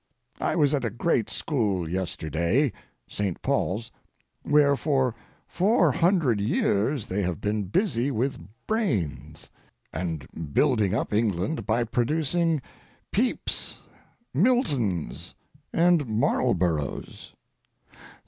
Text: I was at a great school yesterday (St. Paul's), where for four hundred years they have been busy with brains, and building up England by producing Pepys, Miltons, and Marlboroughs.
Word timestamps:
I 0.39 0.55
was 0.55 0.73
at 0.73 0.83
a 0.83 0.89
great 0.89 1.29
school 1.29 1.87
yesterday 1.87 2.73
(St. 3.07 3.39
Paul's), 3.43 3.91
where 4.41 4.75
for 4.75 5.13
four 5.47 5.91
hundred 5.91 6.41
years 6.41 7.05
they 7.05 7.21
have 7.21 7.39
been 7.39 7.65
busy 7.65 8.09
with 8.09 8.43
brains, 8.65 9.51
and 9.93 10.25
building 10.55 10.95
up 10.95 11.13
England 11.13 11.67
by 11.67 11.83
producing 11.83 12.63
Pepys, 13.11 13.77
Miltons, 14.33 15.35
and 15.71 16.03
Marlboroughs. 16.07 17.33